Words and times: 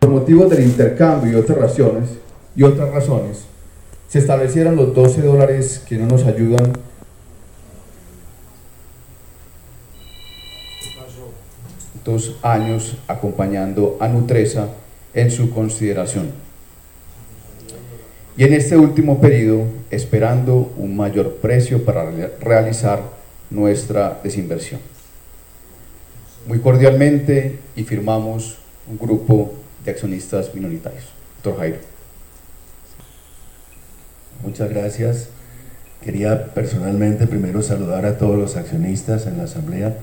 Por 0.00 0.10
motivos 0.10 0.50
del 0.50 0.64
intercambio 0.64 1.32
y 1.32 1.36
otras 1.36 1.58
razones, 1.58 2.10
y 2.56 2.64
otras 2.64 2.90
razones, 2.90 3.44
se 4.08 4.18
establecieron 4.18 4.74
los 4.74 4.92
12 4.94 5.22
dólares 5.22 5.82
que 5.88 5.96
no 5.96 6.06
nos 6.06 6.24
ayudan 6.24 6.72
dos 12.04 12.36
años 12.42 12.96
acompañando 13.06 13.96
a 14.00 14.08
Nutresa 14.08 14.68
en 15.14 15.30
su 15.30 15.50
consideración. 15.50 16.30
Y 18.36 18.44
en 18.44 18.54
este 18.54 18.76
último 18.76 19.20
periodo, 19.20 19.66
esperando 19.90 20.72
un 20.76 20.96
mayor 20.96 21.36
precio 21.36 21.84
para 21.84 22.10
realizar 22.40 23.02
nuestra 23.50 24.20
desinversión. 24.24 24.80
Muy 26.46 26.58
cordialmente 26.60 27.58
y 27.76 27.84
firmamos 27.84 28.58
un 28.88 28.98
grupo 28.98 29.52
de 29.84 29.90
accionistas 29.90 30.54
minoritarios. 30.54 31.04
Doctor 31.42 31.60
Jairo. 31.60 31.78
Muchas 34.42 34.70
gracias. 34.70 35.28
Quería 36.02 36.46
personalmente 36.54 37.26
primero 37.26 37.62
saludar 37.62 38.06
a 38.06 38.16
todos 38.16 38.38
los 38.38 38.56
accionistas 38.56 39.26
en 39.26 39.36
la 39.36 39.44
asamblea. 39.44 39.96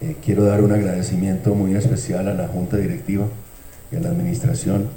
Eh, 0.00 0.16
quiero 0.22 0.44
dar 0.44 0.60
un 0.62 0.72
agradecimiento 0.72 1.54
muy 1.54 1.74
especial 1.74 2.28
a 2.28 2.34
la 2.34 2.48
junta 2.48 2.76
directiva 2.76 3.26
y 3.90 3.96
a 3.96 4.00
la 4.00 4.10
administración 4.10 4.88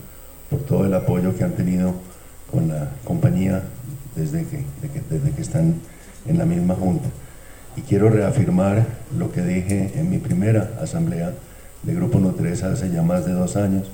por 0.50 0.61
todo 0.61 0.86
el 0.86 0.94
apoyo 0.94 1.38
que 1.38 1.45
han 1.45 1.53
tenido 1.53 1.94
con 2.52 2.67
la 2.67 2.89
compañía 3.05 3.63
desde 4.16 4.44
que, 4.45 4.66
desde 5.09 5.31
que 5.31 5.41
están 5.41 5.75
en 6.27 6.38
la 6.38 6.45
misma 6.45 6.75
junta. 6.75 7.08
Y 7.77 7.81
quiero 7.81 8.09
reafirmar 8.09 8.86
lo 9.17 9.31
que 9.31 9.41
dije 9.41 9.91
en 9.95 10.09
mi 10.09 10.17
primera 10.17 10.72
asamblea 10.81 11.34
de 11.83 11.95
Grupo 11.95 12.19
Nutresa 12.19 12.71
hace 12.71 12.89
ya 12.91 13.01
más 13.01 13.25
de 13.25 13.33
dos 13.33 13.55
años, 13.55 13.88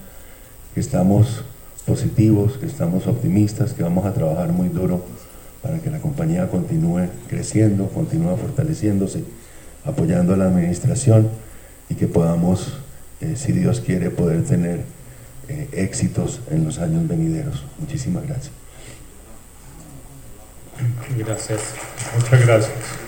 que 0.74 0.80
estamos 0.80 1.44
positivos, 1.86 2.58
que 2.58 2.66
estamos 2.66 3.08
optimistas, 3.08 3.74
que 3.74 3.84
vamos 3.84 4.06
a 4.06 4.14
trabajar 4.14 4.52
muy 4.52 4.70
duro 4.70 5.06
para 5.62 5.80
que 5.80 5.90
la 5.90 6.00
compañía 6.00 6.48
continúe 6.50 7.08
creciendo, 7.28 7.88
continúe 7.90 8.38
fortaleciéndose, 8.38 9.24
apoyando 9.84 10.34
a 10.34 10.38
la 10.38 10.46
administración 10.46 11.30
y 11.90 11.96
que 11.96 12.08
podamos, 12.08 12.78
eh, 13.22 13.36
si 13.36 13.52
Dios 13.52 13.82
quiere, 13.82 14.10
poder 14.10 14.44
tener 14.44 14.82
eh, 15.48 15.70
éxitos 15.74 16.42
en 16.50 16.66
los 16.66 16.80
años 16.80 17.08
venideros. 17.08 17.64
Muchísimas 17.80 18.28
gracias. 18.28 18.52
Gracias, 21.18 21.62
muchas 22.16 22.46
gracias. 22.46 23.05